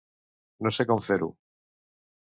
No 0.67 0.71
sé 0.77 0.87
com 0.93 1.05
fer-ho. 1.11 1.31